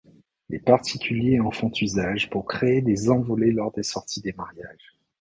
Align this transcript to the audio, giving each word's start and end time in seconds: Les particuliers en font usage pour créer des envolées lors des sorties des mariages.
Les 0.49 0.57
particuliers 0.57 1.39
en 1.39 1.51
font 1.51 1.69
usage 1.79 2.31
pour 2.31 2.45
créer 2.47 2.81
des 2.81 3.11
envolées 3.11 3.51
lors 3.51 3.71
des 3.71 3.83
sorties 3.83 4.19
des 4.19 4.33
mariages. 4.33 4.97